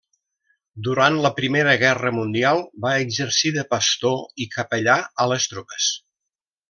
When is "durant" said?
0.85-1.17